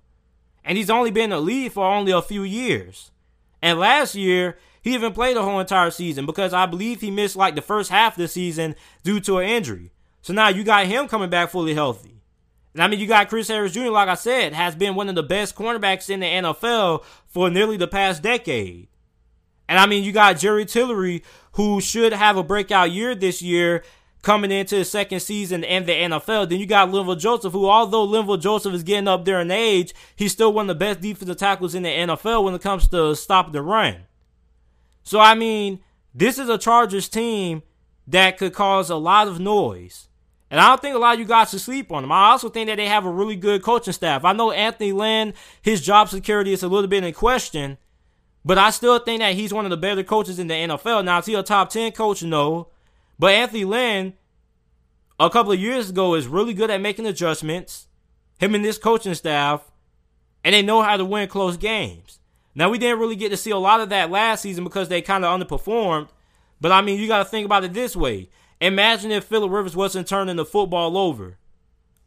[0.65, 3.13] And he's only been in the league for only a few years.
[3.63, 7.37] And last year, he even played the whole entire season because I believe he missed
[7.37, 9.93] like the first half of the season due to an injury.
[10.23, 12.16] So now you got him coming back fully healthy.
[12.77, 15.15] And I mean, you got Chris Harris Jr., like I said, has been one of
[15.15, 18.89] the best cornerbacks in the NFL for nearly the past decade.
[19.67, 23.83] And I mean, you got Jerry Tillery, who should have a breakout year this year
[24.21, 26.51] coming into his second season in the NFL.
[26.51, 29.95] Then you got Linval Joseph, who, although Linval Joseph is getting up there in age,
[30.15, 33.17] he's still one of the best defensive tackles in the NFL when it comes to
[33.17, 34.05] stopping the run.
[35.03, 35.81] So, I mean,
[36.15, 37.63] this is a Chargers team
[38.07, 40.06] that could cause a lot of noise.
[40.51, 42.13] And I don't think a lot of you guys should sleep on them.
[42.13, 44.25] I also think that they have a really good coaching staff.
[44.25, 47.79] I know Anthony Lynn, his job security is a little bit in question,
[48.45, 51.05] but I still think that he's one of the better coaches in the NFL.
[51.05, 52.23] Now, is he a top 10 coach?
[52.23, 52.69] No.
[53.19, 54.13] But Anthony Lynn,
[55.19, 57.89] a couple of years ago, is really good at making adjustments.
[58.39, 59.73] Him and this coaching staff,
[60.45, 62.21] and they know how to win close games.
[62.55, 65.03] Now, we didn't really get to see a lot of that last season because they
[65.03, 66.09] kind of underperformed.
[66.61, 68.29] But I mean, you got to think about it this way.
[68.61, 71.39] Imagine if Philip Rivers wasn't turning the football over.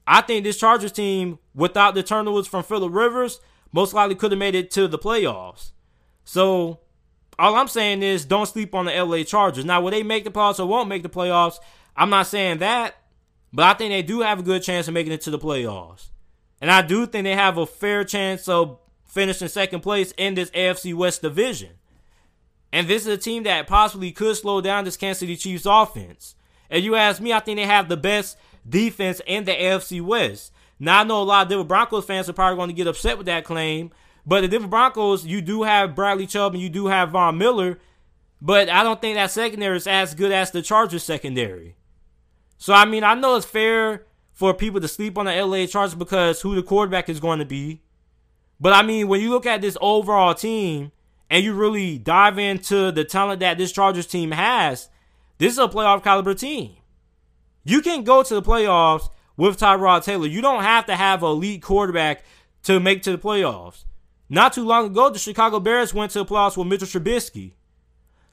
[0.07, 3.39] I think this Chargers team, without the turnovers from Philip Rivers,
[3.71, 5.71] most likely could have made it to the playoffs.
[6.25, 6.79] So
[7.37, 9.65] all I'm saying is don't sleep on the LA Chargers.
[9.65, 11.59] Now, will they make the playoffs or won't make the playoffs?
[11.95, 12.95] I'm not saying that,
[13.53, 16.09] but I think they do have a good chance of making it to the playoffs.
[16.61, 20.49] And I do think they have a fair chance of finishing second place in this
[20.51, 21.71] AFC West division.
[22.71, 26.35] And this is a team that possibly could slow down this Kansas City Chiefs offense.
[26.69, 30.51] And you ask me, I think they have the best defense in the AFC West.
[30.79, 33.17] Now I know a lot of Denver Broncos fans are probably going to get upset
[33.17, 33.91] with that claim,
[34.25, 37.79] but the Denver Broncos, you do have Bradley Chubb and you do have Von Miller,
[38.41, 41.75] but I don't think that secondary is as good as the Chargers secondary.
[42.57, 45.95] So I mean, I know it's fair for people to sleep on the LA Chargers
[45.95, 47.81] because who the quarterback is going to be.
[48.59, 50.91] But I mean, when you look at this overall team
[51.29, 54.89] and you really dive into the talent that this Chargers team has,
[55.39, 56.75] this is a playoff caliber team.
[57.63, 60.27] You can go to the playoffs with Tyrod Taylor.
[60.27, 62.23] You don't have to have an elite quarterback
[62.63, 63.85] to make to the playoffs.
[64.29, 67.53] Not too long ago, the Chicago Bears went to the playoffs with Mitchell Trubisky.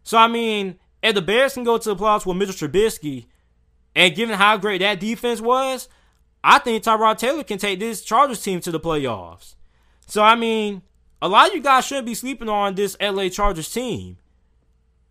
[0.02, 3.26] So I mean, if the Bears can go to the playoffs with Mitchell Trubisky,
[3.94, 5.88] and given how great that defense was,
[6.42, 9.54] I think Tyrod Taylor can take this Chargers team to the playoffs.
[10.06, 10.82] So I mean,
[11.22, 14.18] a lot of you guys shouldn't be sleeping on this LA Chargers team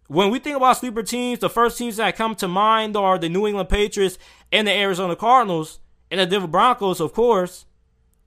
[0.08, 3.30] when we think about sleeper teams, the first teams that come to mind are the
[3.30, 4.18] New England Patriots
[4.52, 5.80] and the Arizona Cardinals
[6.12, 7.66] and the Denver Broncos, of course.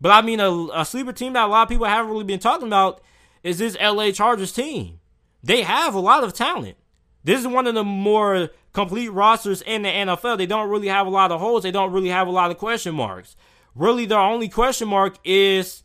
[0.01, 2.39] But I mean, a, a, sleeper team that a lot of people haven't really been
[2.39, 3.01] talking about
[3.43, 5.01] is this LA Chargers team.
[5.43, 6.77] They have a lot of talent.
[7.25, 10.39] This is one of the more complete rosters in the NFL.
[10.39, 11.63] They don't really have a lot of holes.
[11.63, 13.37] They don't really have a lot of question marks.
[13.75, 15.85] Really, their only question mark is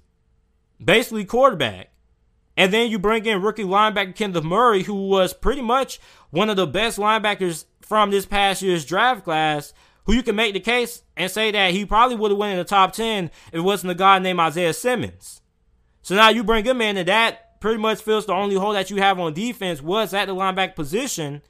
[0.84, 1.93] basically quarterback.
[2.56, 6.56] And then you bring in rookie linebacker Kenneth Murray, who was pretty much one of
[6.56, 9.74] the best linebackers from this past year's draft class,
[10.06, 12.58] who you can make the case and say that he probably would have went in
[12.60, 15.42] the top 10 if it wasn't a guy named Isaiah Simmons.
[16.02, 18.90] So now you bring him in, and that pretty much feels the only hole that
[18.90, 21.42] you have on defense was at the linebacker position.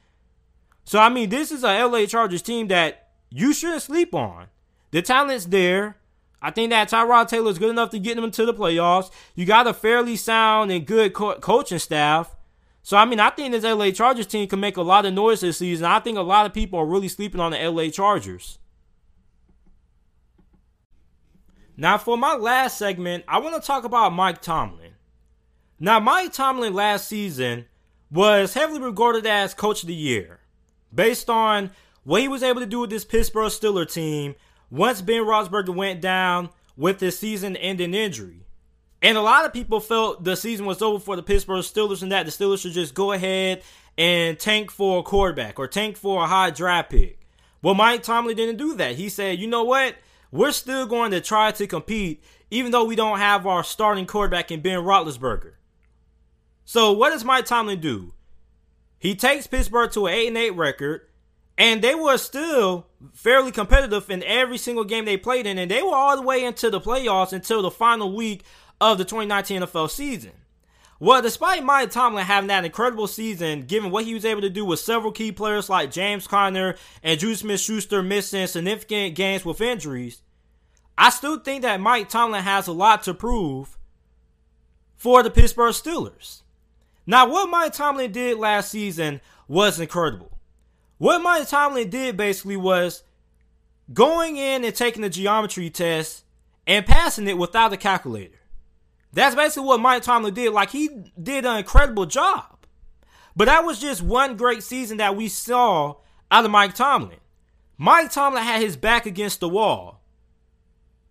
[0.84, 4.46] So, I mean, this is a LA Chargers team that you shouldn't sleep on.
[4.92, 5.96] The talent's there.
[6.44, 9.10] I think that Tyrod Taylor is good enough to get them into the playoffs.
[9.34, 12.36] You got a fairly sound and good co- coaching staff.
[12.82, 15.40] So, I mean, I think this LA Chargers team can make a lot of noise
[15.40, 15.86] this season.
[15.86, 18.58] I think a lot of people are really sleeping on the LA Chargers.
[21.78, 24.92] Now, for my last segment, I want to talk about Mike Tomlin.
[25.80, 27.64] Now, Mike Tomlin last season
[28.10, 30.40] was heavily regarded as Coach of the Year
[30.94, 31.70] based on
[32.02, 34.34] what he was able to do with this Pittsburgh Steelers team
[34.74, 38.44] once Ben Roethlisberger went down with his season-ending injury.
[39.00, 42.10] And a lot of people felt the season was over for the Pittsburgh Steelers and
[42.10, 43.62] that the Steelers should just go ahead
[43.96, 47.20] and tank for a quarterback or tank for a high draft pick.
[47.62, 48.96] Well, Mike Tomlin didn't do that.
[48.96, 49.94] He said, you know what?
[50.32, 54.50] We're still going to try to compete, even though we don't have our starting quarterback
[54.50, 55.52] in Ben Roethlisberger.
[56.64, 58.14] So, what does Mike Tomlin do?
[58.98, 61.02] He takes Pittsburgh to an 8 and 8 record.
[61.56, 65.82] And they were still fairly competitive in every single game they played in, and they
[65.82, 68.44] were all the way into the playoffs until the final week
[68.80, 70.32] of the 2019 NFL season.
[71.00, 74.64] Well, despite Mike Tomlin having that incredible season, given what he was able to do
[74.64, 79.60] with several key players like James Conner and Juju Smith Schuster missing significant games with
[79.60, 80.22] injuries,
[80.96, 83.76] I still think that Mike Tomlin has a lot to prove
[84.96, 86.42] for the Pittsburgh Steelers.
[87.06, 90.33] Now, what Mike Tomlin did last season was incredible.
[91.04, 93.02] What Mike Tomlin did basically was
[93.92, 96.24] going in and taking the geometry test
[96.66, 98.38] and passing it without a calculator.
[99.12, 100.54] That's basically what Mike Tomlin did.
[100.54, 100.88] Like he
[101.22, 102.56] did an incredible job.
[103.36, 105.96] But that was just one great season that we saw
[106.30, 107.18] out of Mike Tomlin.
[107.76, 110.00] Mike Tomlin had his back against the wall.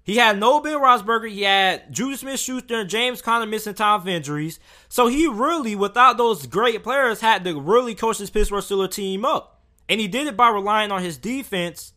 [0.02, 1.30] He had no Ben Roethlisberger.
[1.30, 4.60] He had Juju Smith-Schuster and James Conner missing time of injuries.
[4.90, 9.24] So he really, without those great players, had to really coach this Pittsburgh Steelers team
[9.24, 9.53] up.
[9.90, 11.94] And he did it by relying on his defense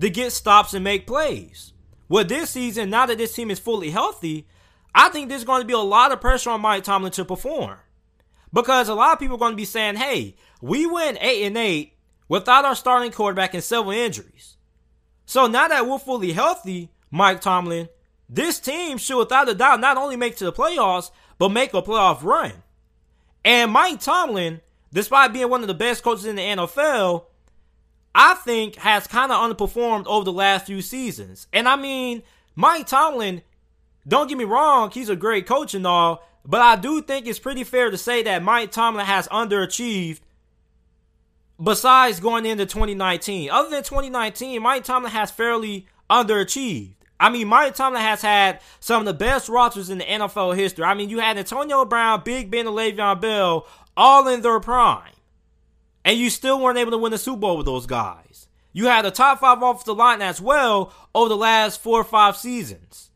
[0.00, 1.72] to get stops and make plays.
[2.08, 4.46] Well, this season, now that this team is fully healthy,
[4.94, 7.78] I think there's going to be a lot of pressure on Mike Tomlin to perform.
[8.52, 11.56] Because a lot of people are going to be saying, hey, we went 8 and
[11.56, 11.92] 8
[12.28, 14.56] without our starting quarterback and several injuries.
[15.26, 17.88] So now that we're fully healthy, Mike Tomlin,
[18.28, 21.82] this team should without a doubt not only make to the playoffs, but make a
[21.82, 22.52] playoff run.
[23.44, 24.60] And Mike Tomlin
[24.92, 27.24] despite being one of the best coaches in the NFL,
[28.14, 31.46] I think has kind of underperformed over the last few seasons.
[31.52, 32.22] And I mean,
[32.56, 33.42] Mike Tomlin,
[34.06, 37.38] don't get me wrong, he's a great coach and all, but I do think it's
[37.38, 40.20] pretty fair to say that Mike Tomlin has underachieved
[41.62, 43.50] besides going into 2019.
[43.50, 46.94] Other than 2019, Mike Tomlin has fairly underachieved.
[47.20, 50.84] I mean, Mike Tomlin has had some of the best rosters in the NFL history.
[50.84, 53.66] I mean, you had Antonio Brown, Big Ben, and Le'Veon Bell
[54.00, 55.12] all in their prime.
[56.06, 58.48] And you still weren't able to win the Super Bowl with those guys.
[58.72, 62.36] You had a top five offensive line as well over the last four or five
[62.36, 63.10] seasons.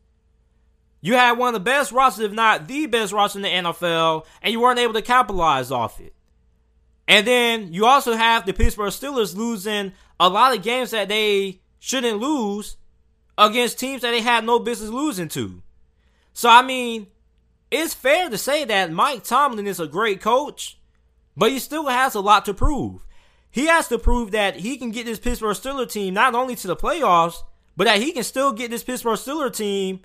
[1.01, 4.25] You had one of the best rosters, if not the best roster in the NFL,
[4.43, 6.13] and you weren't able to capitalize off it.
[7.07, 11.61] And then you also have the Pittsburgh Steelers losing a lot of games that they
[11.79, 12.77] shouldn't lose
[13.37, 15.61] against teams that they had no business losing to.
[16.33, 17.07] So, I mean,
[17.75, 20.77] it's fair to say that Mike Tomlin is a great coach,
[21.35, 23.05] but he still has a lot to prove.
[23.51, 26.67] He has to prove that he can get this Pittsburgh Steelers team not only to
[26.67, 27.43] the playoffs,
[27.77, 30.01] but that he can still get this Pittsburgh Steelers team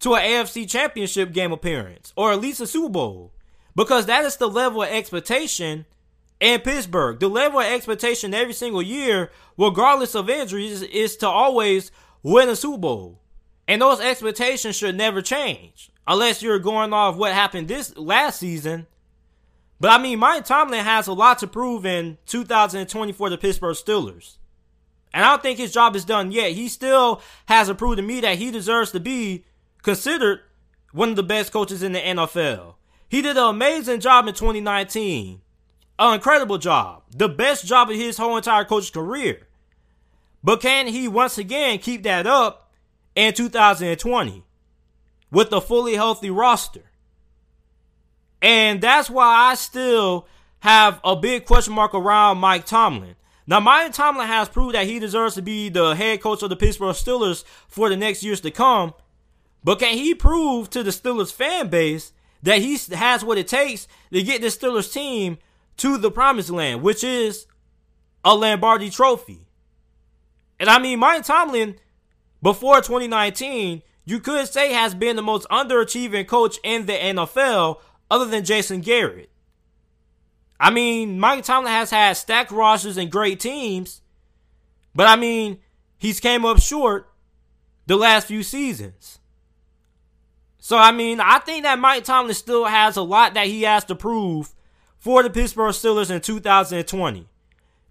[0.00, 3.32] to an AFC championship game appearance or at least a Super Bowl.
[3.74, 5.86] Because that is the level of expectation
[6.40, 7.20] in Pittsburgh.
[7.20, 11.90] The level of expectation every single year, regardless of injuries, is to always
[12.22, 13.20] win a Super Bowl.
[13.66, 15.90] And those expectations should never change.
[16.10, 18.86] Unless you're going off what happened this last season.
[19.78, 23.76] But I mean, Mike Tomlin has a lot to prove in 2020 for the Pittsburgh
[23.76, 24.38] Steelers.
[25.12, 26.52] And I don't think his job is done yet.
[26.52, 29.44] He still has to prove to me that he deserves to be
[29.82, 30.40] considered
[30.92, 32.76] one of the best coaches in the NFL.
[33.10, 35.42] He did an amazing job in 2019.
[35.98, 37.02] An incredible job.
[37.14, 39.46] The best job of his whole entire coach's career.
[40.42, 42.70] But can he once again keep that up
[43.14, 44.44] in 2020
[45.30, 46.84] with a fully healthy roster?
[48.40, 50.26] And that's why I still
[50.60, 53.16] have a big question mark around Mike Tomlin.
[53.46, 56.56] Now, Mike Tomlin has proved that he deserves to be the head coach of the
[56.56, 58.92] Pittsburgh Steelers for the next years to come.
[59.64, 62.12] But can he prove to the Steelers fan base
[62.42, 65.38] that he has what it takes to get the Steelers team
[65.78, 67.46] to the promised land, which is
[68.24, 69.46] a Lombardi trophy?
[70.60, 71.76] And I mean, Mike Tomlin,
[72.42, 77.78] before 2019, you could say has been the most underachieving coach in the NFL
[78.10, 79.28] other than Jason Garrett.
[80.58, 84.00] I mean, Mike Tomlin has had stacked rosters and great teams,
[84.94, 85.58] but I mean,
[85.98, 87.10] he's came up short
[87.86, 89.18] the last few seasons.
[90.58, 93.84] So I mean, I think that Mike Tomlin still has a lot that he has
[93.84, 94.54] to prove
[94.98, 97.28] for the Pittsburgh Steelers in 2020.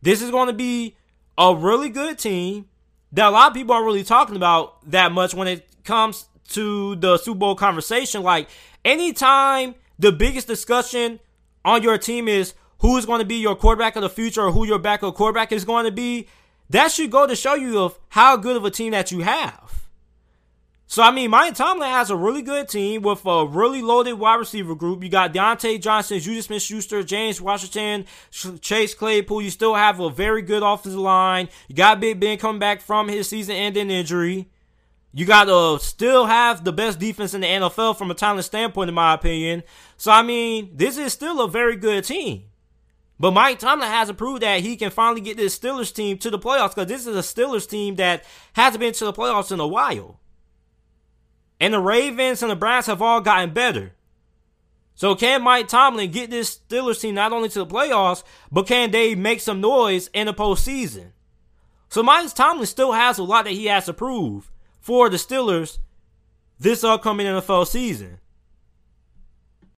[0.02, 0.96] This is going to be
[1.38, 2.66] a really good team
[3.14, 6.96] that a lot of people aren't really talking about that much when it comes to
[6.96, 8.24] the Super Bowl conversation.
[8.24, 8.50] Like
[8.84, 11.20] anytime the biggest discussion
[11.66, 14.52] on your team is who is going to be your quarterback of the future or
[14.52, 16.28] who your backup quarterback is going to be,
[16.70, 19.67] that should go to show you of how good of a team that you have.
[20.90, 24.36] So I mean, Mike Tomlin has a really good team with a really loaded wide
[24.36, 25.04] receiver group.
[25.04, 28.06] You got Diontae Johnson, Juju Smith-Schuster, James Washington,
[28.62, 29.42] Chase Claypool.
[29.42, 31.50] You still have a very good offensive line.
[31.68, 34.50] You got Big Ben coming back from his season-ending injury.
[35.12, 38.88] You got to still have the best defense in the NFL from a talent standpoint,
[38.88, 39.64] in my opinion.
[39.98, 42.44] So I mean, this is still a very good team.
[43.20, 46.30] But Mike Tomlin has to prove that he can finally get this Steelers team to
[46.30, 48.24] the playoffs because this is a Steelers team that
[48.54, 50.22] hasn't been to the playoffs in a while.
[51.60, 53.94] And the Ravens and the Browns have all gotten better.
[54.96, 58.92] So can Mike Tomlin get this Steelers team not only to the playoffs, but can
[58.92, 61.12] they make some noise in the postseason?
[61.90, 65.78] So Mike Tomlin still has a lot that he has to prove for the Steelers
[66.60, 68.20] this upcoming NFL season.